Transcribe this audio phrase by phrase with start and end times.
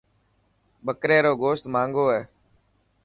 [0.85, 2.21] ٻڪري رو گوشت ماهنگو هي.